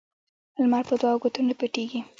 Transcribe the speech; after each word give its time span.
لمرپه 0.61 0.95
دوو 1.01 1.21
ګوتو 1.21 1.41
نه 1.49 1.53
پټيږي 1.59 1.99